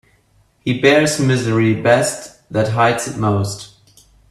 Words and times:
He 0.61 0.81
bears 0.81 1.19
misery 1.19 1.75
best 1.79 2.49
that 2.51 2.69
hides 2.69 3.07
it 3.07 3.17
most. 3.17 3.75